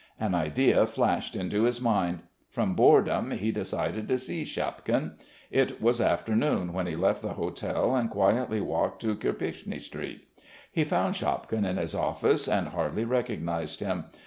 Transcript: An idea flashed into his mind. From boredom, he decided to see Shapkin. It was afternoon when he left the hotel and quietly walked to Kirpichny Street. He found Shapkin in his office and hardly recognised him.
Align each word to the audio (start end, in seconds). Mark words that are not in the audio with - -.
An 0.19 0.33
idea 0.33 0.87
flashed 0.87 1.35
into 1.35 1.61
his 1.65 1.79
mind. 1.79 2.21
From 2.49 2.73
boredom, 2.73 3.29
he 3.29 3.51
decided 3.51 4.07
to 4.07 4.17
see 4.17 4.43
Shapkin. 4.43 5.11
It 5.51 5.79
was 5.79 6.01
afternoon 6.01 6.73
when 6.73 6.87
he 6.87 6.95
left 6.95 7.21
the 7.21 7.33
hotel 7.35 7.95
and 7.95 8.09
quietly 8.09 8.61
walked 8.61 9.03
to 9.03 9.15
Kirpichny 9.15 9.77
Street. 9.79 10.27
He 10.71 10.83
found 10.83 11.15
Shapkin 11.17 11.65
in 11.65 11.77
his 11.77 11.93
office 11.93 12.47
and 12.47 12.69
hardly 12.69 13.05
recognised 13.05 13.79
him. 13.79 14.05